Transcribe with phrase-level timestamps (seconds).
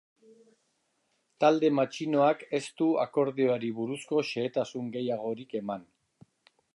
[1.43, 5.85] Talde matxinoak ez du akordioari buruzko xehetasun gehiagorik eman.